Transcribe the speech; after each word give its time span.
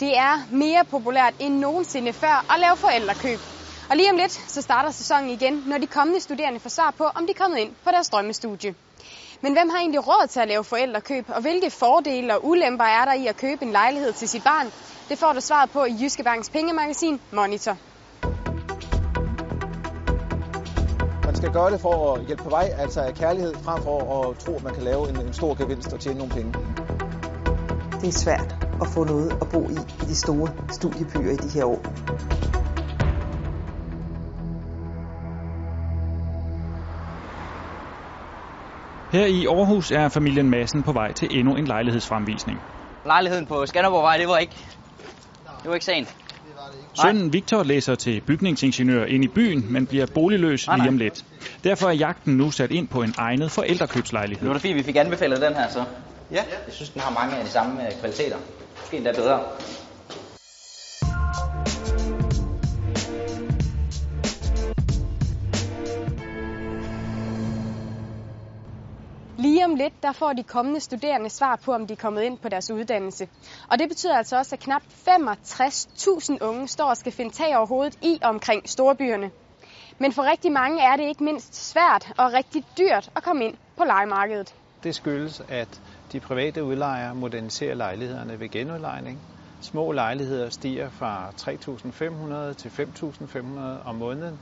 Det 0.00 0.16
er 0.16 0.34
mere 0.50 0.84
populært 0.90 1.34
end 1.38 1.58
nogensinde 1.58 2.12
før 2.12 2.52
at 2.54 2.60
lave 2.60 2.76
forældrekøb. 2.76 3.40
Og 3.90 3.96
lige 3.96 4.10
om 4.10 4.16
lidt, 4.16 4.32
så 4.32 4.62
starter 4.62 4.90
sæsonen 4.90 5.30
igen, 5.30 5.62
når 5.66 5.78
de 5.78 5.86
kommende 5.86 6.20
studerende 6.20 6.60
får 6.60 6.68
svar 6.70 6.94
på, 6.98 7.04
om 7.04 7.26
de 7.26 7.30
er 7.30 7.42
kommet 7.42 7.58
ind 7.58 7.74
på 7.84 7.90
deres 7.90 8.08
drømmestudie. 8.08 8.74
Men 9.42 9.52
hvem 9.52 9.68
har 9.70 9.78
egentlig 9.78 10.06
råd 10.08 10.26
til 10.28 10.40
at 10.40 10.48
lave 10.48 10.64
forældrekøb, 10.64 11.24
og 11.28 11.40
hvilke 11.40 11.70
fordele 11.70 12.34
og 12.34 12.46
ulemper 12.46 12.84
er 12.84 13.04
der 13.04 13.12
i 13.12 13.26
at 13.26 13.36
købe 13.36 13.62
en 13.64 13.72
lejlighed 13.72 14.12
til 14.12 14.28
sit 14.28 14.44
barn? 14.44 14.72
Det 15.08 15.18
får 15.18 15.32
du 15.32 15.40
svaret 15.40 15.70
på 15.70 15.84
i 15.84 15.96
Jyske 16.00 16.22
Banks 16.24 16.50
pengemagasin 16.50 17.20
Monitor. 17.32 17.76
Man 21.26 21.36
skal 21.36 21.52
gøre 21.52 21.70
det 21.70 21.80
for 21.80 22.14
at 22.14 22.26
hjælpe 22.26 22.42
på 22.42 22.50
vej, 22.50 22.70
altså 22.78 23.00
af 23.00 23.14
kærlighed, 23.14 23.54
frem 23.64 23.82
for 23.82 23.98
at 24.30 24.38
tro, 24.38 24.56
at 24.56 24.62
man 24.62 24.74
kan 24.74 24.82
lave 24.82 25.08
en, 25.08 25.16
en 25.26 25.32
stor 25.32 25.54
gevinst 25.62 25.92
og 25.92 26.00
tjene 26.00 26.18
nogle 26.18 26.32
penge. 26.32 26.52
Det 28.00 28.08
er 28.08 28.12
svært 28.12 28.61
at 28.82 28.88
få 28.88 29.04
noget 29.04 29.30
at 29.42 29.48
bo 29.48 29.68
i 29.68 29.78
i 30.02 30.06
de 30.08 30.14
store 30.14 30.48
studiebyer 30.70 31.32
i 31.32 31.36
de 31.36 31.48
her 31.54 31.64
år. 31.64 31.82
Her 39.12 39.26
i 39.26 39.46
Aarhus 39.46 39.90
er 39.90 40.08
familien 40.08 40.50
Madsen 40.50 40.82
på 40.82 40.92
vej 40.92 41.12
til 41.12 41.38
endnu 41.38 41.54
en 41.54 41.64
lejlighedsfremvisning. 41.64 42.58
Lejligheden 43.06 43.46
på 43.46 43.66
Skanderborgvej, 43.66 44.16
det 44.16 44.28
var 44.28 44.38
ikke, 44.38 44.56
det 45.62 45.68
var 45.68 45.74
ikke 45.74 45.86
sagen. 45.86 46.06
Sønnen 46.94 47.32
Victor 47.32 47.62
læser 47.62 47.94
til 47.94 48.20
bygningsingeniør 48.20 49.04
ind 49.04 49.24
i 49.24 49.28
byen, 49.28 49.72
men 49.72 49.86
bliver 49.86 50.06
boligløs 50.14 50.66
Nej, 50.66 50.76
nej. 50.76 50.84
lige 50.84 50.92
om 50.92 50.96
lidt. 50.96 51.24
Derfor 51.64 51.88
er 51.88 51.92
jagten 51.92 52.36
nu 52.36 52.50
sat 52.50 52.70
ind 52.70 52.88
på 52.88 53.02
en 53.02 53.14
egnet 53.18 53.50
forældrekøbslejlighed. 53.50 54.44
Nu 54.44 54.50
er 54.50 54.52
det 54.52 54.62
fint, 54.62 54.76
vi 54.76 54.82
fik 54.82 54.96
anbefalet 54.96 55.40
den 55.40 55.54
her 55.54 55.68
så. 55.68 55.84
Ja. 56.30 56.42
Jeg 56.66 56.74
synes, 56.74 56.90
den 56.90 57.00
har 57.00 57.10
mange 57.20 57.36
af 57.36 57.44
de 57.44 57.50
samme 57.50 57.86
øh, 57.86 58.00
kvaliteter. 58.00 58.36
Måske 58.82 58.96
endda 58.96 59.12
bedre. 59.12 59.40
Lige 69.38 69.64
om 69.64 69.74
lidt, 69.74 70.02
der 70.02 70.12
får 70.12 70.32
de 70.32 70.42
kommende 70.42 70.80
studerende 70.80 71.30
svar 71.30 71.56
på, 71.64 71.72
om 71.72 71.86
de 71.86 71.92
er 71.92 71.96
kommet 71.96 72.22
ind 72.22 72.38
på 72.38 72.48
deres 72.48 72.70
uddannelse. 72.70 73.28
Og 73.70 73.78
det 73.78 73.88
betyder 73.88 74.16
altså 74.16 74.38
også, 74.38 74.54
at 74.54 74.60
knap 74.60 74.82
65.000 75.08 76.38
unge 76.40 76.68
står 76.68 76.84
og 76.84 76.96
skal 76.96 77.12
finde 77.12 77.30
tag 77.30 77.56
over 77.56 77.66
hovedet 77.66 77.98
i 78.02 78.18
og 78.22 78.28
omkring 78.28 78.68
storbyerne. 78.68 79.30
Men 79.98 80.12
for 80.12 80.30
rigtig 80.30 80.52
mange 80.52 80.82
er 80.82 80.96
det 80.96 81.08
ikke 81.08 81.24
mindst 81.24 81.70
svært 81.70 82.12
og 82.18 82.32
rigtig 82.32 82.64
dyrt 82.78 83.10
at 83.16 83.22
komme 83.22 83.44
ind 83.44 83.54
på 83.76 83.84
legemarkedet. 83.84 84.54
Det 84.82 84.94
skyldes, 84.94 85.42
at 85.48 85.80
de 86.12 86.20
private 86.20 86.64
udlejere 86.64 87.14
moderniserer 87.14 87.74
lejlighederne 87.74 88.40
ved 88.40 88.48
genudlejning. 88.48 89.22
Små 89.60 89.92
lejligheder 89.92 90.50
stiger 90.50 90.88
fra 90.90 91.30
3.500 91.30 92.54
til 92.54 92.68
5.500 92.68 93.60
om 93.88 93.94
måneden. 93.94 94.40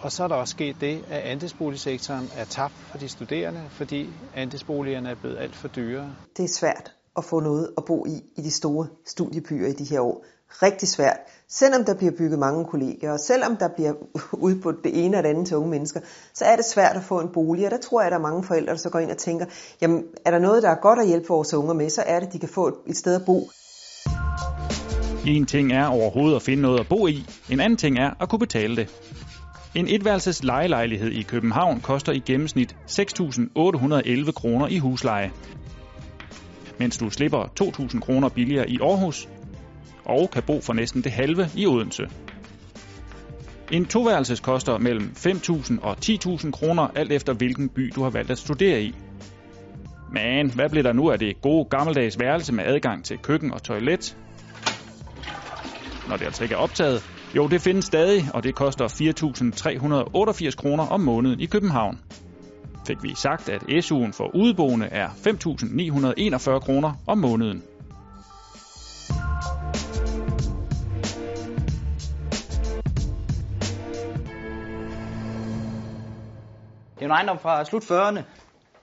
Og 0.00 0.12
så 0.12 0.24
er 0.24 0.28
der 0.28 0.34
også 0.34 0.50
sket 0.50 0.80
det, 0.80 1.04
at 1.08 1.22
andelsboligsektoren 1.22 2.30
er 2.32 2.44
tabt 2.44 2.74
for 2.90 2.98
de 2.98 3.08
studerende, 3.08 3.70
fordi 3.70 4.12
andelsboligerne 4.34 5.10
er 5.10 5.14
blevet 5.14 5.38
alt 5.38 5.56
for 5.56 5.68
dyre. 5.68 6.14
Det 6.36 6.44
er 6.44 6.48
svært 6.48 6.92
at 7.16 7.24
få 7.24 7.40
noget 7.40 7.70
at 7.78 7.84
bo 7.84 8.06
i 8.06 8.22
i 8.36 8.42
de 8.42 8.50
store 8.50 8.88
studiebyer 9.06 9.66
i 9.66 9.72
de 9.72 9.84
her 9.90 10.00
år. 10.00 10.24
Rigtig 10.48 10.88
svært. 10.88 11.18
Selvom 11.50 11.84
der 11.84 11.94
bliver 11.94 12.12
bygget 12.18 12.38
mange 12.38 12.64
kolleger, 12.64 13.12
og 13.12 13.20
selvom 13.20 13.56
der 13.56 13.68
bliver 13.68 13.92
udbudt 14.46 14.84
det 14.84 15.04
ene 15.04 15.16
og 15.16 15.22
det 15.22 15.28
andet 15.28 15.46
til 15.46 15.56
unge 15.56 15.70
mennesker, 15.70 16.00
så 16.34 16.44
er 16.44 16.56
det 16.56 16.64
svært 16.64 16.96
at 16.96 17.02
få 17.02 17.20
en 17.20 17.28
bolig. 17.28 17.64
Og 17.64 17.70
der 17.70 17.78
tror 17.78 18.00
jeg, 18.00 18.06
at 18.06 18.12
der 18.12 18.18
er 18.18 18.22
mange 18.22 18.44
forældre, 18.44 18.72
der 18.72 18.78
så 18.78 18.90
går 18.90 18.98
ind 18.98 19.10
og 19.10 19.16
tænker, 19.16 19.46
jamen 19.80 20.04
er 20.24 20.30
der 20.30 20.38
noget, 20.38 20.62
der 20.62 20.70
er 20.70 20.80
godt 20.82 20.98
at 20.98 21.06
hjælpe 21.06 21.28
vores 21.28 21.54
unger 21.54 21.74
med, 21.74 21.90
så 21.90 22.02
er 22.06 22.20
det, 22.20 22.26
at 22.26 22.32
de 22.32 22.38
kan 22.38 22.48
få 22.48 22.78
et 22.86 22.96
sted 22.96 23.14
at 23.14 23.22
bo. 23.26 23.50
En 25.26 25.46
ting 25.46 25.72
er 25.72 25.86
overhovedet 25.86 26.36
at 26.36 26.42
finde 26.42 26.62
noget 26.62 26.80
at 26.80 26.86
bo 26.88 27.06
i, 27.06 27.26
en 27.50 27.60
anden 27.60 27.76
ting 27.76 27.98
er 27.98 28.10
at 28.20 28.28
kunne 28.28 28.38
betale 28.38 28.76
det. 28.76 28.90
En 29.74 29.88
etværelses 29.88 30.44
lejelejlighed 30.44 31.10
i 31.10 31.22
København 31.22 31.80
koster 31.80 32.12
i 32.12 32.18
gennemsnit 32.18 32.76
6.811 32.90 34.32
kroner 34.32 34.68
i 34.68 34.78
husleje, 34.78 35.32
mens 36.78 36.96
du 36.96 37.10
slipper 37.10 37.52
2.000 37.60 38.00
kroner 38.00 38.28
billigere 38.28 38.70
i 38.70 38.78
Aarhus 38.82 39.28
og 40.06 40.30
kan 40.30 40.42
bo 40.42 40.60
for 40.60 40.72
næsten 40.72 41.02
det 41.02 41.12
halve 41.12 41.48
i 41.56 41.66
Odense. 41.66 42.02
En 43.72 43.84
toværelses 43.84 44.40
koster 44.40 44.78
mellem 44.78 45.12
5.000 45.16 45.80
og 45.82 45.96
10.000 46.04 46.50
kroner, 46.50 46.88
alt 46.94 47.12
efter 47.12 47.32
hvilken 47.32 47.68
by 47.68 47.92
du 47.94 48.02
har 48.02 48.10
valgt 48.10 48.30
at 48.30 48.38
studere 48.38 48.82
i. 48.82 48.94
Men 50.12 50.50
hvad 50.50 50.68
bliver 50.70 50.82
der 50.82 50.92
nu 50.92 51.10
af 51.10 51.18
det 51.18 51.40
gode 51.42 51.64
gammeldags 51.64 52.20
værelse 52.20 52.54
med 52.54 52.64
adgang 52.64 53.04
til 53.04 53.18
køkken 53.18 53.52
og 53.52 53.62
toilet? 53.62 54.16
Når 56.08 56.16
det 56.16 56.24
altså 56.24 56.42
ikke 56.42 56.54
er 56.54 56.58
optaget. 56.58 57.02
Jo, 57.36 57.48
det 57.48 57.60
findes 57.60 57.84
stadig, 57.84 58.24
og 58.34 58.42
det 58.42 58.54
koster 58.54 58.88
4.388 58.88 60.56
kroner 60.56 60.86
om 60.86 61.00
måneden 61.00 61.40
i 61.40 61.46
København. 61.46 61.98
Fik 62.86 63.02
vi 63.02 63.14
sagt, 63.14 63.48
at 63.48 63.62
SU'en 63.62 64.12
for 64.12 64.36
udeboende 64.36 64.86
er 64.86 65.08
5.941 65.08 66.58
kroner 66.58 66.92
om 67.06 67.18
måneden. 67.18 67.62
En 77.06 77.12
ejendom 77.12 77.38
fra 77.38 77.64
slut 77.64 77.82
40'erne, 77.82 78.22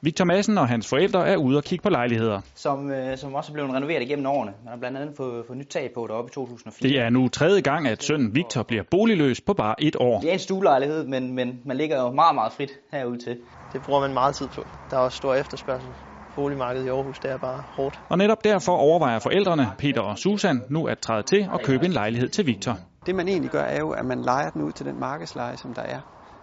Victor 0.05 0.25
Madsen 0.25 0.57
og 0.57 0.67
hans 0.67 0.89
forældre 0.89 1.27
er 1.27 1.37
ude 1.37 1.57
og 1.57 1.63
kigge 1.63 1.83
på 1.83 1.89
lejligheder. 1.89 2.41
som, 2.55 2.91
øh, 2.91 3.17
som 3.17 3.35
også 3.35 3.51
er 3.51 3.53
blevet 3.53 3.73
renoveret 3.73 4.01
igennem 4.01 4.25
årene. 4.25 4.51
Man 4.63 4.71
har 4.71 4.77
blandt 4.77 4.97
andet 4.97 5.17
fået, 5.17 5.45
fået 5.47 5.57
nyt 5.57 5.67
tag 5.67 5.91
på 5.95 6.07
deroppe 6.07 6.29
i 6.29 6.33
2004. 6.33 6.89
Det 6.89 6.99
er 6.99 7.09
nu 7.09 7.27
tredje 7.27 7.61
gang, 7.61 7.87
at 7.87 8.03
sønnen 8.03 8.35
Victor 8.35 8.63
bliver 8.63 8.83
boligløs 8.91 9.41
på 9.41 9.53
bare 9.53 9.75
et 9.79 9.95
år. 9.99 10.19
Det 10.19 10.29
er 10.29 10.33
en 10.33 10.39
stuelejlighed, 10.39 11.05
men, 11.07 11.35
men 11.35 11.61
man 11.65 11.77
ligger 11.77 12.01
jo 12.01 12.11
meget, 12.11 12.35
meget 12.35 12.53
frit 12.53 12.71
herude 12.91 13.17
til. 13.17 13.37
Det 13.73 13.81
bruger 13.81 14.01
man 14.01 14.13
meget 14.13 14.35
tid 14.35 14.47
på. 14.55 14.67
Der 14.91 14.97
er 14.97 15.01
også 15.01 15.17
stor 15.17 15.35
efterspørgsel. 15.35 15.95
Boligmarkedet 16.35 16.85
i 16.85 16.89
Aarhus, 16.89 17.19
det 17.19 17.31
er 17.31 17.37
bare 17.37 17.63
hårdt. 17.67 17.99
Og 18.09 18.17
netop 18.17 18.43
derfor 18.43 18.71
overvejer 18.71 19.19
forældrene, 19.19 19.67
Peter 19.77 20.01
og 20.01 20.17
Susan, 20.17 20.61
nu 20.69 20.87
at 20.87 20.99
træde 20.99 21.23
til 21.23 21.47
og 21.51 21.61
købe 21.61 21.85
en 21.85 21.91
lejlighed 21.91 22.29
til 22.29 22.47
Victor. 22.47 22.77
Det 23.05 23.15
man 23.15 23.27
egentlig 23.27 23.51
gør, 23.51 23.63
er 23.63 23.79
jo, 23.79 23.89
at 23.89 24.05
man 24.05 24.21
leger 24.21 24.49
den 24.49 24.61
ud 24.61 24.71
til 24.71 24.85
den 24.85 24.99
markedsleje, 24.99 25.57
som 25.57 25.73
der 25.73 25.81
er. 25.81 25.99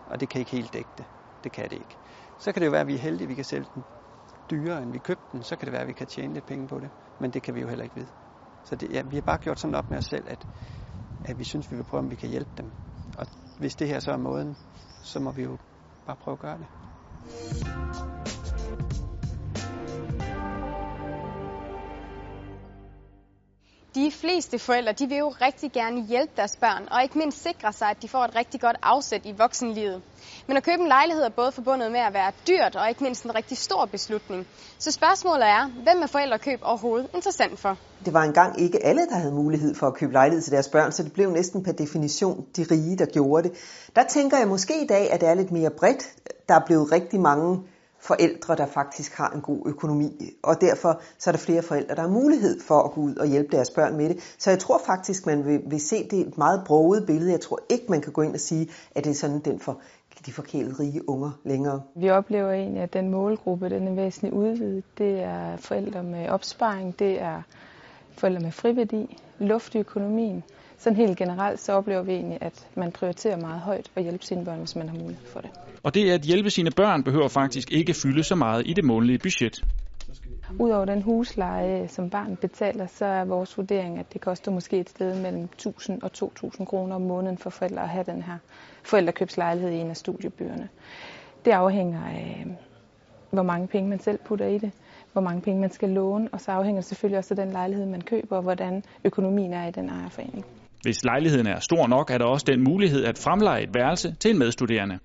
Og 0.06 0.20
det 0.20 0.28
kan 0.28 0.38
ikke 0.38 0.50
helt 0.50 0.72
dække 0.72 0.90
det. 0.98 1.04
Det 1.44 1.52
kan 1.52 1.70
det 1.70 1.76
ikke. 1.76 1.96
Så 2.38 2.52
kan 2.52 2.60
det 2.60 2.66
jo 2.66 2.70
være, 2.70 2.80
at 2.80 2.86
vi 2.86 2.94
er 2.94 2.98
heldige, 2.98 3.24
at 3.24 3.28
vi 3.28 3.34
kan 3.34 3.44
sælge 3.44 3.66
den 3.74 3.84
dyrere, 4.50 4.82
end 4.82 4.92
vi 4.92 4.98
købte 4.98 5.24
den. 5.32 5.42
Så 5.42 5.56
kan 5.56 5.66
det 5.66 5.72
være, 5.72 5.82
at 5.82 5.88
vi 5.88 5.92
kan 5.92 6.06
tjene 6.06 6.34
lidt 6.34 6.46
penge 6.46 6.68
på 6.68 6.80
det. 6.80 6.90
Men 7.18 7.30
det 7.30 7.42
kan 7.42 7.54
vi 7.54 7.60
jo 7.60 7.68
heller 7.68 7.84
ikke 7.84 7.96
vide. 7.96 8.10
Så 8.64 8.76
det, 8.76 8.90
ja, 8.90 9.02
vi 9.02 9.16
har 9.16 9.22
bare 9.22 9.38
gjort 9.38 9.60
sådan 9.60 9.74
op 9.74 9.90
med 9.90 9.98
os 9.98 10.04
selv, 10.04 10.24
at, 10.28 10.46
at 11.24 11.38
vi 11.38 11.44
synes, 11.44 11.70
vi 11.70 11.76
vil 11.76 11.84
prøve, 11.84 11.98
om 11.98 12.10
vi 12.10 12.16
kan 12.16 12.28
hjælpe 12.28 12.50
dem. 12.58 12.72
Og 13.16 13.26
hvis 13.58 13.76
det 13.76 13.88
her 13.88 14.00
så 14.00 14.12
er 14.12 14.16
måden, 14.16 14.56
så 15.02 15.20
må 15.20 15.32
vi 15.32 15.42
jo 15.42 15.58
bare 16.06 16.16
prøve 16.16 16.32
at 16.32 16.38
gøre 16.38 16.58
det. 16.58 16.66
De 23.94 24.10
fleste 24.12 24.58
forældre 24.58 24.92
de 24.92 25.06
vil 25.06 25.18
jo 25.18 25.28
rigtig 25.28 25.72
gerne 25.72 26.06
hjælpe 26.06 26.32
deres 26.36 26.56
børn, 26.56 26.88
og 26.90 27.02
ikke 27.02 27.18
mindst 27.18 27.42
sikre 27.42 27.72
sig, 27.72 27.88
at 27.90 28.02
de 28.02 28.08
får 28.08 28.24
et 28.24 28.36
rigtig 28.36 28.60
godt 28.60 28.76
afsæt 28.82 29.20
i 29.24 29.32
voksenlivet. 29.38 30.02
Men 30.46 30.56
at 30.56 30.62
købe 30.62 30.82
en 30.82 30.88
lejlighed 30.88 31.24
er 31.24 31.28
både 31.28 31.52
forbundet 31.52 31.92
med 31.92 32.00
at 32.00 32.14
være 32.14 32.32
dyrt 32.48 32.76
og 32.76 32.88
ikke 32.88 33.04
mindst 33.04 33.24
en 33.24 33.34
rigtig 33.34 33.58
stor 33.58 33.84
beslutning. 33.84 34.46
Så 34.78 34.92
spørgsmålet 34.92 35.48
er, 35.48 35.66
hvem 35.66 36.02
er 36.02 36.06
forældrekøb 36.06 36.60
overhovedet 36.62 37.08
interessant 37.14 37.58
for? 37.58 37.78
Det 38.04 38.12
var 38.14 38.22
engang 38.22 38.60
ikke 38.60 38.84
alle, 38.84 39.06
der 39.06 39.16
havde 39.16 39.32
mulighed 39.32 39.74
for 39.74 39.86
at 39.86 39.94
købe 39.94 40.12
lejlighed 40.12 40.42
til 40.42 40.52
deres 40.52 40.68
børn, 40.68 40.92
så 40.92 41.02
det 41.02 41.12
blev 41.12 41.30
næsten 41.30 41.62
per 41.62 41.72
definition 41.72 42.46
de 42.56 42.66
rige, 42.70 42.96
der 42.96 43.06
gjorde 43.06 43.48
det. 43.48 43.58
Der 43.96 44.04
tænker 44.04 44.38
jeg 44.38 44.48
måske 44.48 44.82
i 44.82 44.86
dag, 44.86 45.12
at 45.12 45.20
det 45.20 45.28
er 45.28 45.34
lidt 45.34 45.50
mere 45.52 45.70
bredt. 45.70 46.02
Der 46.48 46.54
er 46.54 46.64
blevet 46.66 46.92
rigtig 46.92 47.20
mange 47.20 47.62
forældre, 48.00 48.56
der 48.56 48.66
faktisk 48.66 49.16
har 49.16 49.30
en 49.30 49.40
god 49.40 49.62
økonomi, 49.66 50.30
og 50.42 50.60
derfor 50.60 51.00
så 51.18 51.30
er 51.30 51.32
der 51.32 51.38
flere 51.38 51.62
forældre, 51.62 51.94
der 51.94 52.00
har 52.00 52.08
mulighed 52.08 52.60
for 52.60 52.82
at 52.82 52.92
gå 52.92 53.00
ud 53.00 53.16
og 53.16 53.26
hjælpe 53.26 53.56
deres 53.56 53.70
børn 53.70 53.96
med 53.96 54.08
det. 54.08 54.34
Så 54.38 54.50
jeg 54.50 54.58
tror 54.58 54.80
faktisk, 54.86 55.26
man 55.26 55.44
vil, 55.44 55.60
vil 55.66 55.80
se 55.80 56.08
det 56.10 56.20
et 56.20 56.38
meget 56.38 56.62
broget 56.66 57.06
billede. 57.06 57.30
Jeg 57.32 57.40
tror 57.40 57.58
ikke, 57.68 57.84
man 57.88 58.00
kan 58.00 58.12
gå 58.12 58.22
ind 58.22 58.34
og 58.34 58.40
sige, 58.40 58.68
at 58.94 59.04
det 59.04 59.10
er 59.10 59.14
sådan 59.14 59.40
den 59.40 59.60
for 59.60 59.80
de 60.26 60.32
forkælede 60.32 60.74
rige 60.80 61.08
unger 61.08 61.30
længere. 61.44 61.82
Vi 61.94 62.10
oplever 62.10 62.52
egentlig, 62.52 62.82
at 62.82 62.92
den 62.92 63.10
målgruppe 63.10 63.70
den 63.70 63.88
er 63.88 63.94
væsentligt 63.94 64.34
udvidet. 64.34 64.84
Det 64.98 65.22
er 65.22 65.56
forældre 65.56 66.02
med 66.02 66.28
opsparing, 66.28 66.98
det 66.98 67.20
er 67.20 67.42
forældre 68.18 68.40
med 68.40 68.52
friværdi, 68.52 69.18
luft 69.38 69.74
i 69.74 69.78
økonomien. 69.78 70.44
Sådan 70.80 70.96
helt 70.96 71.18
generelt 71.18 71.60
så 71.60 71.72
oplever 71.72 72.02
vi 72.02 72.12
egentlig, 72.12 72.38
at 72.40 72.68
man 72.74 72.92
prioriterer 72.92 73.36
meget 73.36 73.60
højt 73.60 73.90
at 73.96 74.02
hjælpe 74.02 74.24
sine 74.24 74.44
børn, 74.44 74.58
hvis 74.58 74.76
man 74.76 74.88
har 74.88 74.96
mulighed 74.98 75.26
for 75.26 75.40
det. 75.40 75.50
Og 75.82 75.94
det 75.94 76.10
at 76.10 76.20
hjælpe 76.20 76.50
sine 76.50 76.70
børn 76.70 77.02
behøver 77.02 77.28
faktisk 77.28 77.72
ikke 77.72 77.94
fylde 77.94 78.22
så 78.22 78.34
meget 78.34 78.62
i 78.66 78.72
det 78.72 78.84
månedlige 78.84 79.18
budget. 79.18 79.64
Udover 80.58 80.84
den 80.84 81.02
husleje, 81.02 81.88
som 81.88 82.10
barn 82.10 82.36
betaler, 82.36 82.86
så 82.86 83.04
er 83.04 83.24
vores 83.24 83.56
vurdering, 83.56 83.98
at 83.98 84.12
det 84.12 84.20
koster 84.20 84.50
måske 84.50 84.78
et 84.80 84.90
sted 84.90 85.22
mellem 85.22 85.48
1.000 85.66 85.98
og 86.02 86.10
2.000 86.44 86.64
kroner 86.64 86.94
om 86.94 87.02
måneden 87.02 87.38
for 87.38 87.50
forældre 87.50 87.82
at 87.82 87.88
have 87.88 88.04
den 88.04 88.22
her 88.22 88.36
forældrekøbslejlighed 88.82 89.70
i 89.72 89.76
en 89.76 89.90
af 89.90 89.96
studiebyerne. 89.96 90.68
Det 91.44 91.50
afhænger 91.50 92.04
af, 92.04 92.46
hvor 93.30 93.42
mange 93.42 93.66
penge 93.66 93.90
man 93.90 94.00
selv 94.00 94.18
putter 94.18 94.46
i 94.46 94.58
det. 94.58 94.72
hvor 95.12 95.20
mange 95.20 95.40
penge 95.40 95.60
man 95.60 95.70
skal 95.70 95.88
låne, 95.88 96.28
og 96.32 96.40
så 96.40 96.52
afhænger 96.52 96.80
det 96.80 96.88
selvfølgelig 96.88 97.18
også 97.18 97.34
af 97.34 97.36
den 97.36 97.52
lejlighed, 97.52 97.86
man 97.86 98.00
køber, 98.00 98.36
og 98.36 98.42
hvordan 98.42 98.82
økonomien 99.04 99.52
er 99.52 99.68
i 99.68 99.70
den 99.70 99.88
ejerforening. 99.88 100.44
Hvis 100.82 101.04
lejligheden 101.04 101.46
er 101.46 101.60
stor 101.60 101.86
nok, 101.86 102.10
er 102.10 102.18
der 102.18 102.24
også 102.24 102.46
den 102.48 102.64
mulighed 102.64 103.04
at 103.04 103.18
fremleje 103.18 103.62
et 103.62 103.74
værelse 103.74 104.16
til 104.20 104.30
en 104.30 104.38
medstuderende. 104.38 104.98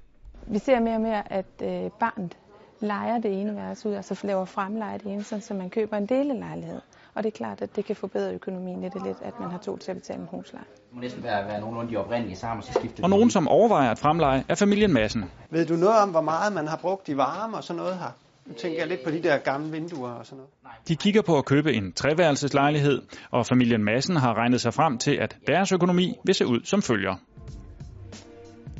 Vi 0.47 0.59
ser 0.59 0.79
mere 0.79 0.95
og 0.95 1.01
mere, 1.01 1.33
at 1.33 1.45
øh, 1.63 1.91
barnet 1.99 2.37
leger 2.81 3.17
det 3.17 3.41
ene 3.41 3.55
værelse 3.55 3.89
ud, 3.89 3.93
altså 3.93 4.19
laver 4.23 4.45
fremleje 4.45 4.97
det 4.97 5.05
ene, 5.05 5.23
så 5.23 5.53
man 5.53 5.69
køber 5.69 5.97
en 5.97 6.05
delelejlighed. 6.05 6.81
Og 7.13 7.23
det 7.23 7.33
er 7.33 7.37
klart, 7.37 7.61
at 7.61 7.75
det 7.75 7.85
kan 7.85 7.95
forbedre 7.95 8.33
økonomien 8.33 8.81
lidt, 8.81 9.03
lidt 9.05 9.17
at 9.21 9.39
man 9.39 9.51
har 9.51 9.57
to 9.57 9.77
til 9.77 9.91
at 9.91 9.97
betale 9.97 10.21
en 10.21 10.27
husleje. 10.31 10.65
Det 10.65 10.95
må 10.95 11.01
næsten 11.01 11.23
være, 11.23 11.47
være 11.47 11.59
nogenlunde 11.59 11.91
de 11.91 11.97
oprindelige 11.97 12.37
sammen, 12.37 12.63
så 12.63 12.73
skifter 12.73 13.03
Og 13.03 13.09
nogen, 13.09 13.29
som 13.29 13.47
overvejer 13.47 13.91
at 13.91 13.99
fremleje, 13.99 14.43
er 14.49 14.55
familien 14.55 14.93
Massen. 14.93 15.25
Ved 15.49 15.65
du 15.65 15.73
noget 15.73 15.97
om, 16.03 16.09
hvor 16.09 16.21
meget 16.21 16.53
man 16.53 16.67
har 16.67 16.77
brugt 16.77 17.09
i 17.09 17.17
varme 17.17 17.57
og 17.57 17.63
sådan 17.63 17.77
noget 17.77 17.97
her? 17.97 18.11
Nu 18.45 18.53
tænker 18.53 18.79
jeg 18.79 18.87
lidt 18.87 19.03
på 19.03 19.11
de 19.11 19.23
der 19.23 19.37
gamle 19.37 19.71
vinduer 19.71 20.09
og 20.11 20.25
sådan 20.25 20.37
noget. 20.37 20.87
De 20.87 20.95
kigger 20.95 21.21
på 21.21 21.37
at 21.37 21.45
købe 21.45 21.73
en 21.73 21.93
treværelseslejlighed, 21.93 23.01
og 23.31 23.45
familien 23.45 23.83
Massen 23.83 24.15
har 24.15 24.33
regnet 24.33 24.61
sig 24.61 24.73
frem 24.73 24.97
til, 24.97 25.11
at 25.11 25.37
deres 25.47 25.71
økonomi 25.71 26.15
vil 26.25 26.35
se 26.35 26.45
ud 26.45 26.59
som 26.63 26.81
følger. 26.81 27.15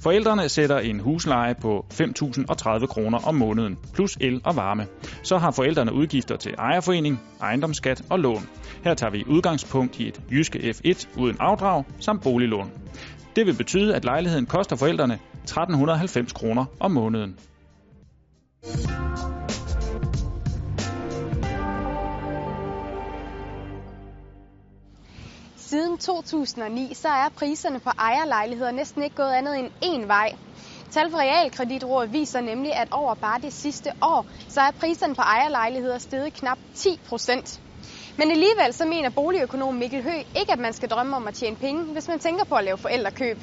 Forældrene 0.05 0.49
sætter 0.49 0.79
en 0.79 0.99
husleje 0.99 1.55
på 1.55 1.85
5.030 1.93 2.85
kroner 2.85 3.27
om 3.27 3.35
måneden, 3.35 3.77
plus 3.93 4.17
el 4.21 4.41
og 4.45 4.55
varme. 4.55 4.87
Så 5.23 5.37
har 5.37 5.51
forældrene 5.51 5.93
udgifter 5.93 6.37
til 6.37 6.53
ejerforening, 6.57 7.21
ejendomsskat 7.41 8.03
og 8.09 8.19
lån. 8.19 8.49
Her 8.83 8.93
tager 8.93 9.11
vi 9.11 9.23
udgangspunkt 9.27 9.99
i 9.99 10.07
et 10.07 10.21
jyske 10.31 10.59
F1 10.59 11.19
uden 11.19 11.37
afdrag 11.39 11.83
samt 11.99 12.23
boliglån. 12.23 12.71
Det 13.35 13.45
vil 13.45 13.55
betyde, 13.57 13.95
at 13.95 14.05
lejligheden 14.05 14.45
koster 14.45 14.75
forældrene 14.75 15.19
1.390 15.49 16.33
kroner 16.33 16.65
om 16.79 16.91
måneden. 16.91 17.39
Siden 25.69 25.97
2009 25.97 26.93
så 26.93 27.07
er 27.07 27.29
priserne 27.37 27.79
på 27.79 27.89
ejerlejligheder 27.97 28.71
næsten 28.71 29.03
ikke 29.03 29.15
gået 29.15 29.31
andet 29.31 29.59
end 29.59 29.69
én 29.85 30.07
vej. 30.07 30.35
Tal 30.91 31.11
fra 31.11 31.17
Realkreditrådet 31.17 32.13
viser 32.13 32.41
nemlig, 32.41 32.75
at 32.75 32.87
over 32.91 33.15
bare 33.15 33.39
det 33.41 33.53
sidste 33.53 33.89
år, 34.01 34.29
så 34.49 34.61
er 34.61 34.71
priserne 34.79 35.15
på 35.15 35.21
ejerlejligheder 35.21 35.97
steget 35.97 36.33
knap 36.33 36.57
10 36.75 36.99
procent. 37.07 37.61
Men 38.17 38.31
alligevel 38.31 38.73
så 38.73 38.85
mener 38.85 39.09
boligøkonom 39.09 39.75
Mikkel 39.75 40.03
Hø 40.03 40.17
ikke, 40.17 40.53
at 40.53 40.59
man 40.59 40.73
skal 40.73 40.89
drømme 40.89 41.15
om 41.15 41.27
at 41.27 41.33
tjene 41.33 41.55
penge, 41.55 41.93
hvis 41.93 42.07
man 42.07 42.19
tænker 42.19 42.45
på 42.49 42.55
at 42.55 42.63
lave 42.63 42.77
forældrekøb. 42.77 43.41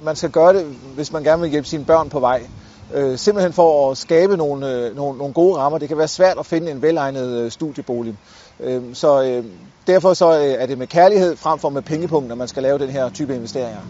Man 0.00 0.16
skal 0.16 0.30
gøre 0.30 0.52
det, 0.52 0.64
hvis 0.94 1.12
man 1.12 1.24
gerne 1.24 1.42
vil 1.42 1.50
hjælpe 1.50 1.68
sine 1.68 1.86
børn 1.86 2.08
på 2.10 2.20
vej. 2.20 2.48
Øh, 2.94 3.18
simpelthen 3.18 3.52
for 3.52 3.90
at 3.90 3.98
skabe 3.98 4.36
nogle, 4.36 4.72
øh, 4.72 4.96
nogle, 4.96 5.18
nogle 5.18 5.34
gode 5.34 5.56
rammer. 5.56 5.78
Det 5.78 5.88
kan 5.88 5.98
være 5.98 6.08
svært 6.08 6.38
at 6.38 6.46
finde 6.46 6.70
en 6.70 6.82
velegnet 6.82 7.40
øh, 7.40 7.50
studiebolig. 7.50 8.16
Øh, 8.60 8.82
så 8.92 9.24
øh, 9.24 9.44
derfor 9.86 10.14
så 10.14 10.38
øh, 10.38 10.62
er 10.62 10.66
det 10.66 10.78
med 10.78 10.86
kærlighed 10.86 11.36
frem 11.36 11.58
for 11.58 11.68
med 11.68 11.82
pengepunkt, 11.82 12.28
når 12.28 12.34
man 12.34 12.48
skal 12.48 12.62
lave 12.62 12.78
den 12.78 12.88
her 12.88 13.10
type 13.10 13.34
investeringer. 13.34 13.80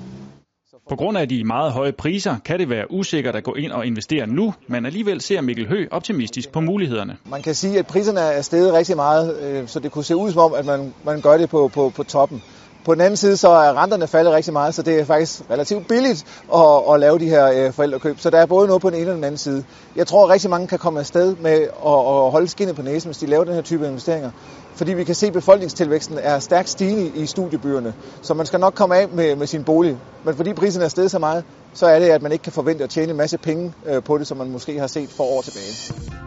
På 0.89 0.97
grund 0.97 1.19
af 1.19 1.29
de 1.29 1.45
meget 1.45 1.73
høje 1.73 1.93
priser 1.93 2.37
kan 2.45 2.59
det 2.59 2.71
være 2.71 2.91
usikkert 2.91 3.37
at 3.37 3.45
gå 3.45 3.55
ind 3.55 3.73
og 3.73 3.87
investere 3.87 4.27
nu, 4.27 4.55
men 4.67 4.87
alligevel 4.87 5.21
ser 5.21 5.41
Mikkel 5.41 5.69
Hø 5.69 5.87
optimistisk 5.91 6.53
på 6.53 6.61
mulighederne. 6.61 7.17
Man 7.25 7.43
kan 7.43 7.55
sige, 7.55 7.79
at 7.79 7.87
priserne 7.87 8.21
er 8.21 8.43
steget 8.43 8.73
rigtig 8.73 8.97
meget, 8.97 9.41
øh, 9.41 9.69
så 9.69 9.81
det 9.81 9.93
kunne 9.93 10.05
se 10.05 10.17
ud 10.17 10.33
som 10.33 10.41
om, 10.41 10.55
at 10.55 10.65
man, 10.65 10.95
man 11.05 11.21
gør 11.21 11.37
det 11.37 11.51
på, 11.51 11.69
på, 11.69 11.93
på 11.97 12.03
toppen. 12.03 12.43
På 12.85 12.95
den 12.95 13.01
anden 13.01 13.17
side, 13.17 13.37
så 13.37 13.49
er 13.49 13.83
renterne 13.83 14.07
faldet 14.07 14.33
rigtig 14.33 14.53
meget, 14.53 14.75
så 14.75 14.83
det 14.83 15.01
er 15.01 15.05
faktisk 15.05 15.43
relativt 15.51 15.89
billigt 15.89 16.25
at, 16.55 16.95
at 16.95 17.01
lave 17.01 17.19
de 17.19 17.29
her 17.29 17.67
øh, 17.67 17.73
forældrekøb. 17.73 18.21
Så 18.21 18.31
der 18.31 18.39
er 18.39 18.47
både 18.47 18.67
noget 18.67 18.83
på 18.83 18.91
den 18.91 18.99
ene 18.99 19.11
og 19.11 19.17
den 19.17 19.25
anden 19.25 19.39
side. 19.39 19.65
Jeg 19.97 20.07
tror, 20.07 20.25
at 20.25 20.31
rigtig 20.31 20.51
mange 20.51 20.67
kan 20.67 20.79
komme 20.79 21.01
afsted 21.01 21.37
med 21.37 21.53
at, 21.63 21.69
at 21.85 22.31
holde 22.31 22.49
skinnet 22.49 22.77
på 22.77 22.83
næsen, 22.83 23.09
hvis 23.09 23.19
de 23.19 23.27
laver 23.27 23.45
den 23.45 23.55
her 23.55 23.63
type 23.63 23.87
investeringer. 23.87 24.31
Fordi 24.75 24.93
vi 24.93 25.05
kan 25.05 25.15
se, 25.15 25.27
at 25.27 25.33
befolkningstilvæksten 25.33 26.19
er 26.23 26.39
stærkt 26.39 26.69
stigende 26.69 27.13
i 27.15 27.27
studiebyerne. 27.27 27.95
Så 28.23 28.35
man 28.35 28.47
skal 28.47 28.61
nok 28.61 28.75
komme 28.75 28.97
af 28.97 29.09
med, 29.09 29.37
med 29.37 29.47
sin 29.47 29.65
bolig. 29.65 29.99
Men 30.25 30.37
fordi 30.37 30.53
priserne 30.53 30.85
er 30.85 30.89
steget 30.89 31.11
så 31.11 31.19
meget, 31.19 31.45
så 31.75 31.87
er 31.87 31.99
det, 31.99 32.07
at 32.07 32.23
man 32.23 32.33
ikke 32.33 32.43
kan 32.43 32.53
forvente 32.53 32.85
at 32.85 32.91
tjene 32.91 33.11
en 33.11 33.17
masse 33.17 33.39
penge 33.39 33.73
øh, 33.87 34.03
på 34.03 34.19
det, 34.19 34.27
som 34.27 34.37
man 34.37 34.51
måske 34.51 34.79
har 34.79 34.87
set 34.87 35.11
for 35.11 35.25
år 35.25 35.43
tilbage. 35.43 36.24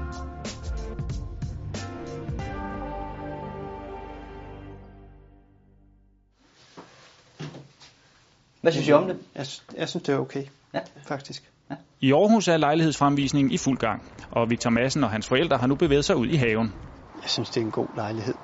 Hvad 8.68 8.72
synes 8.74 8.88
I 8.88 8.92
om 8.92 9.08
det? 9.08 9.18
Jeg, 9.36 9.46
jeg 9.78 9.90
synes, 9.90 10.04
det 10.04 10.14
er 10.16 10.18
okay, 10.18 10.44
ja. 10.74 10.80
faktisk. 11.04 11.44
Ja. 11.70 11.76
I 12.02 12.12
Aarhus 12.12 12.48
er 12.48 12.58
lejlighedsfremvisningen 12.58 13.52
i 13.52 13.58
fuld 13.58 13.78
gang, 13.78 14.12
og 14.32 14.50
Victor 14.50 14.70
Madsen 14.70 15.04
og 15.04 15.10
hans 15.10 15.28
forældre 15.28 15.58
har 15.58 15.68
nu 15.68 15.76
bevæget 15.76 16.06
sig 16.06 16.16
ud 16.16 16.28
i 16.28 16.36
haven. 16.36 16.74
Jeg 17.22 17.30
synes, 17.30 17.50
det 17.50 17.62
er 17.62 17.66
en 17.66 17.72
god 17.72 17.88
lejlighed, 17.96 18.36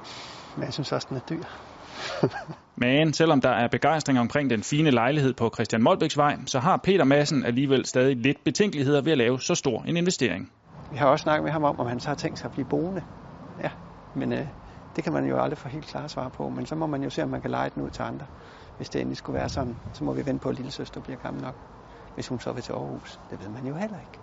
men 0.55 0.65
jeg 0.65 0.73
synes 0.73 0.91
også, 0.91 1.07
den 1.09 1.17
er 1.17 1.21
dyr. 1.21 1.43
men 2.85 3.13
selvom 3.13 3.41
der 3.41 3.49
er 3.49 3.67
begejstring 3.67 4.19
omkring 4.19 4.49
den 4.49 4.63
fine 4.63 4.91
lejlighed 4.91 5.33
på 5.33 5.51
Christian 5.53 5.83
Molbæks 5.83 6.17
vej, 6.17 6.37
så 6.45 6.59
har 6.59 6.77
Peter 6.77 7.03
Madsen 7.03 7.45
alligevel 7.45 7.85
stadig 7.85 8.15
lidt 8.15 8.43
betænkeligheder 8.43 9.01
ved 9.01 9.11
at 9.11 9.17
lave 9.17 9.41
så 9.41 9.55
stor 9.55 9.83
en 9.83 9.97
investering. 9.97 10.51
Vi 10.89 10.97
har 10.97 11.07
også 11.07 11.23
snakket 11.23 11.43
med 11.43 11.51
ham 11.51 11.63
om, 11.63 11.79
om 11.79 11.87
han 11.87 11.99
så 11.99 12.07
har 12.09 12.15
tænkt 12.15 12.39
sig 12.39 12.45
at 12.45 12.51
blive 12.51 12.65
boende. 12.65 13.01
Ja, 13.63 13.69
men 14.13 14.33
øh, 14.33 14.47
det 14.95 15.03
kan 15.03 15.13
man 15.13 15.25
jo 15.25 15.41
aldrig 15.41 15.57
få 15.57 15.67
helt 15.67 15.85
klare 15.85 16.09
svar 16.09 16.29
på, 16.29 16.49
men 16.49 16.65
så 16.65 16.75
må 16.75 16.87
man 16.87 17.03
jo 17.03 17.09
se, 17.09 17.23
om 17.23 17.29
man 17.29 17.41
kan 17.41 17.51
lege 17.51 17.69
den 17.75 17.83
ud 17.83 17.89
til 17.89 18.01
andre. 18.01 18.25
Hvis 18.77 18.89
det 18.89 19.01
endelig 19.01 19.17
skulle 19.17 19.39
være 19.39 19.49
sådan, 19.49 19.77
så 19.93 20.03
må 20.03 20.13
vi 20.13 20.25
vente 20.25 20.43
på, 20.43 20.49
at 20.49 20.55
lille 20.55 20.71
søster 20.71 21.01
bliver 21.01 21.17
gammel 21.17 21.43
nok. 21.43 21.55
Hvis 22.13 22.27
hun 22.27 22.39
så 22.39 22.51
vil 22.51 22.63
til 22.63 22.73
Aarhus, 22.73 23.19
det 23.29 23.41
ved 23.41 23.49
man 23.49 23.65
jo 23.65 23.75
heller 23.75 23.99
ikke. 23.99 24.19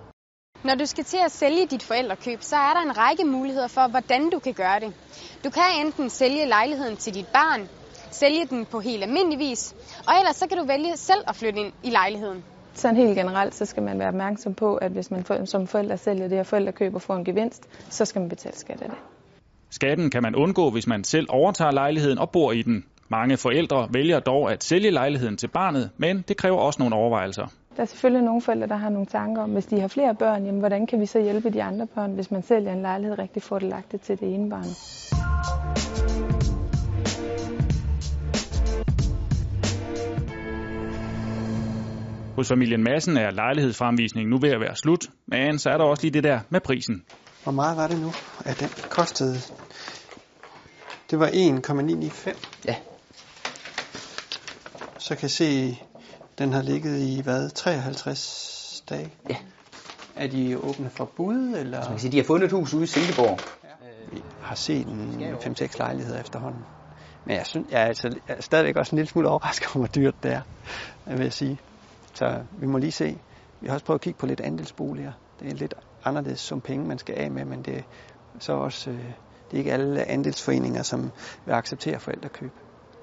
Når 0.64 0.74
du 0.74 0.86
skal 0.86 1.04
til 1.04 1.18
at 1.24 1.32
sælge 1.32 1.66
dit 1.66 1.82
forældrekøb, 1.82 2.42
så 2.42 2.56
er 2.56 2.72
der 2.74 2.82
en 2.90 2.98
række 2.98 3.24
muligheder 3.24 3.68
for, 3.68 3.88
hvordan 3.88 4.30
du 4.30 4.38
kan 4.38 4.54
gøre 4.54 4.80
det. 4.80 4.94
Du 5.44 5.50
kan 5.50 5.86
enten 5.86 6.10
sælge 6.10 6.46
lejligheden 6.46 6.96
til 6.96 7.14
dit 7.14 7.26
barn, 7.32 7.68
sælge 8.10 8.46
den 8.46 8.66
på 8.66 8.80
helt 8.80 9.02
almindelig 9.02 9.38
vis, 9.38 9.74
og 10.08 10.14
ellers 10.18 10.36
så 10.36 10.46
kan 10.48 10.58
du 10.58 10.64
vælge 10.66 10.96
selv 10.96 11.24
at 11.28 11.36
flytte 11.36 11.60
ind 11.60 11.72
i 11.82 11.90
lejligheden. 11.90 12.44
Sådan 12.74 12.96
helt 12.96 13.16
generelt, 13.16 13.54
så 13.54 13.64
skal 13.64 13.82
man 13.82 13.98
være 13.98 14.08
opmærksom 14.08 14.54
på, 14.54 14.76
at 14.76 14.92
hvis 14.92 15.10
man 15.10 15.46
som 15.46 15.66
forældre 15.66 15.98
sælger 15.98 16.28
det 16.28 16.36
her 16.36 16.44
forældrekøb 16.44 16.94
og 16.94 17.02
får 17.02 17.14
en 17.14 17.24
gevinst, 17.24 17.68
så 17.90 18.04
skal 18.04 18.20
man 18.20 18.28
betale 18.28 18.56
skat 18.56 18.82
af 18.82 18.88
det. 18.88 18.98
Skatten 19.70 20.10
kan 20.10 20.22
man 20.22 20.34
undgå, 20.34 20.70
hvis 20.70 20.86
man 20.86 21.04
selv 21.04 21.26
overtager 21.28 21.70
lejligheden 21.70 22.18
og 22.18 22.30
bor 22.30 22.52
i 22.52 22.62
den. 22.62 22.84
Mange 23.08 23.36
forældre 23.36 23.88
vælger 23.92 24.20
dog 24.20 24.52
at 24.52 24.64
sælge 24.64 24.90
lejligheden 24.90 25.36
til 25.36 25.48
barnet, 25.48 25.90
men 25.96 26.24
det 26.28 26.36
kræver 26.36 26.58
også 26.58 26.82
nogle 26.82 26.94
overvejelser. 26.94 27.46
Der 27.76 27.82
er 27.82 27.86
selvfølgelig 27.86 28.24
nogle 28.24 28.42
forældre, 28.42 28.66
der 28.66 28.76
har 28.76 28.90
nogle 28.90 29.06
tanker 29.06 29.42
om, 29.42 29.50
hvis 29.50 29.66
de 29.66 29.80
har 29.80 29.88
flere 29.88 30.14
børn, 30.14 30.44
jamen, 30.44 30.60
hvordan 30.60 30.86
kan 30.86 31.00
vi 31.00 31.06
så 31.06 31.20
hjælpe 31.20 31.50
de 31.50 31.62
andre 31.62 31.86
børn, 31.86 32.14
hvis 32.14 32.30
man 32.30 32.42
sælger 32.42 32.72
en 32.72 32.82
lejlighed 32.82 33.18
rigtig 33.18 33.42
fordelagtigt 33.42 34.02
til 34.02 34.20
det 34.20 34.34
ene 34.34 34.50
barn. 34.50 34.70
Hos 42.36 42.48
familien 42.48 42.82
Massen 42.82 43.16
er 43.16 43.30
lejlighedsfremvisningen 43.30 44.30
nu 44.30 44.38
ved 44.38 44.50
at 44.50 44.60
være 44.60 44.76
slut, 44.76 45.06
men 45.26 45.58
så 45.58 45.70
er 45.70 45.76
der 45.76 45.84
også 45.84 46.02
lige 46.02 46.12
det 46.12 46.24
der 46.24 46.40
med 46.50 46.60
prisen. 46.60 47.02
Hvor 47.42 47.52
meget 47.52 47.76
var 47.76 47.86
det 47.86 48.00
nu, 48.00 48.12
at 48.44 48.60
den 48.60 48.68
kostede? 48.90 49.40
Det 51.10 51.18
var 51.18 51.30
1,995. 51.32 52.38
Ja. 52.64 52.76
Så 54.98 55.14
kan 55.14 55.22
jeg 55.22 55.30
se, 55.30 55.80
den 56.38 56.52
har 56.52 56.62
ligget 56.62 56.98
i 56.98 57.20
hvad? 57.20 57.50
53 57.50 58.84
dage? 58.88 59.12
Ja. 59.30 59.36
Er 60.16 60.26
de 60.26 60.58
åbne 60.58 60.90
for 60.90 61.04
bud? 61.04 61.54
Eller? 61.56 61.82
Så 61.82 61.88
man 61.88 61.96
kan 61.96 62.00
sige, 62.00 62.12
de 62.12 62.16
har 62.16 62.24
fundet 62.24 62.46
et 62.46 62.52
hus 62.52 62.74
ude 62.74 62.84
i 62.84 62.86
Silkeborg. 62.86 63.38
Ja. 63.64 63.68
Vi 64.12 64.22
har 64.42 64.54
set 64.54 64.86
en 64.86 65.34
5-6 65.34 65.78
lejligheder 65.78 66.20
efterhånden. 66.20 66.60
Men 67.24 67.36
jeg, 67.36 67.46
synes, 67.46 67.66
jeg, 67.70 67.82
er 67.82 67.86
altså, 67.86 68.08
jeg 68.28 68.36
er 68.36 68.40
stadigvæk 68.40 68.76
også 68.76 68.94
en 68.94 68.96
lille 68.96 69.08
smule 69.08 69.28
overrasket 69.28 69.66
over, 69.66 69.78
hvor 69.78 69.86
dyrt 69.86 70.14
det 70.22 70.32
er, 70.32 70.40
vil 71.06 71.22
jeg 71.22 71.32
sige. 71.32 71.58
Så 72.14 72.42
vi 72.52 72.66
må 72.66 72.78
lige 72.78 72.92
se. 72.92 73.18
Vi 73.60 73.66
har 73.66 73.74
også 73.74 73.86
prøvet 73.86 73.98
at 73.98 74.02
kigge 74.02 74.18
på 74.18 74.26
lidt 74.26 74.40
andelsboliger. 74.40 75.12
Det 75.40 75.48
er 75.48 75.54
lidt 75.54 75.74
anderledes 76.04 76.40
som 76.40 76.60
penge, 76.60 76.86
man 76.86 76.98
skal 76.98 77.14
af 77.18 77.30
med, 77.30 77.44
men 77.44 77.62
det 77.62 77.76
er 77.76 77.82
så 78.38 78.52
også... 78.52 78.90
Det 78.90 79.56
er 79.56 79.58
ikke 79.58 79.72
alle 79.72 80.04
andelsforeninger, 80.04 80.82
som 80.82 81.10
vil 81.44 81.52
acceptere 81.52 82.00
forældrekøb. 82.00 82.52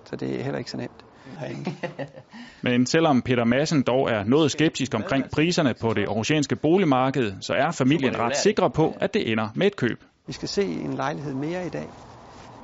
Så 0.06 0.16
det 0.16 0.40
er 0.40 0.44
heller 0.44 0.58
ikke 0.58 0.72
så 0.72 0.78
nemt. 0.78 1.04
Men 2.64 2.86
selvom 2.86 3.22
Peter 3.22 3.44
Madsen 3.44 3.82
dog 3.84 4.10
er 4.12 4.24
noget 4.24 4.52
skeptisk 4.52 4.94
omkring 4.94 5.32
priserne 5.32 5.74
på 5.82 5.94
det 5.94 6.08
aarhusianske 6.08 6.56
boligmarked, 6.56 7.34
så 7.42 7.54
er 7.54 7.72
familien 7.72 8.20
ret 8.20 8.38
sikre 8.38 8.70
på, 8.70 8.94
at 9.00 9.14
det 9.14 9.32
ender 9.32 9.50
med 9.56 9.68
et 9.68 9.76
køb. 9.76 10.04
Vi 10.28 10.34
skal 10.34 10.50
se 10.50 10.64
en 10.64 10.94
lejlighed 10.94 11.34
mere 11.34 11.66
i 11.66 11.70
dag. 11.70 11.94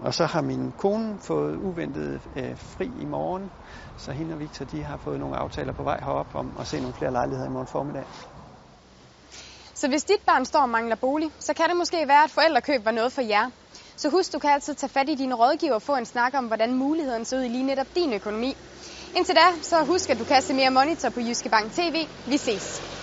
Og 0.01 0.13
så 0.13 0.25
har 0.25 0.41
min 0.41 0.71
kone 0.71 1.19
fået 1.19 1.55
uventet 1.55 2.21
øh, 2.35 2.57
fri 2.57 2.91
i 2.99 3.05
morgen, 3.05 3.51
så 3.97 4.11
hende 4.11 4.33
og 4.33 4.39
Victor 4.39 4.65
de 4.65 4.83
har 4.83 4.97
fået 4.97 5.19
nogle 5.19 5.35
aftaler 5.35 5.73
på 5.73 5.83
vej 5.83 5.99
herop 5.99 6.35
om 6.35 6.57
at 6.59 6.67
se 6.67 6.79
nogle 6.79 6.93
flere 6.93 7.11
lejligheder 7.11 7.49
i 7.49 7.51
morgen 7.51 7.67
formiddag. 7.67 8.05
Så 9.83 9.89
hvis 9.89 10.03
dit 10.03 10.21
barn 10.27 10.45
står 10.45 10.59
og 10.59 10.69
mangler 10.69 10.95
bolig, 10.95 11.29
så 11.39 11.53
kan 11.53 11.69
det 11.69 11.77
måske 11.77 12.07
være, 12.07 12.23
at 12.23 12.31
forældrekøb 12.31 12.85
var 12.85 12.91
noget 12.91 13.11
for 13.11 13.21
jer. 13.21 13.49
Så 13.97 14.09
husk, 14.09 14.33
du 14.33 14.39
kan 14.39 14.49
altid 14.49 14.73
tage 14.73 14.89
fat 14.89 15.09
i 15.09 15.15
dine 15.15 15.35
rådgiver 15.35 15.73
og 15.73 15.81
få 15.81 15.95
en 15.95 16.05
snak 16.05 16.33
om, 16.33 16.45
hvordan 16.45 16.73
mulighederne 16.73 17.25
ser 17.25 17.37
ud 17.37 17.43
i 17.43 17.47
lige 17.47 17.63
netop 17.63 17.87
din 17.95 18.13
økonomi. 18.13 18.57
Indtil 19.15 19.35
da, 19.35 19.47
så 19.61 19.83
husk, 19.85 20.09
at 20.09 20.19
du 20.19 20.25
kan 20.25 20.41
se 20.41 20.53
mere 20.53 20.69
Monitor 20.69 21.09
på 21.09 21.19
Jyske 21.19 21.49
Bank 21.49 21.73
TV. 21.73 22.07
Vi 22.25 22.37
ses. 22.37 23.02